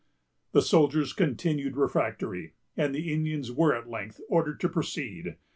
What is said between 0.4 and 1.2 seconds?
The soldiers